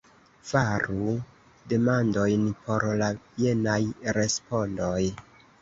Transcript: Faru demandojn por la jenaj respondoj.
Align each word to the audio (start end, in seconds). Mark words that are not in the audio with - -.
Faru 0.51 1.11
demandojn 1.73 2.49
por 2.65 2.87
la 3.03 3.13
jenaj 3.45 3.79
respondoj. 4.21 4.99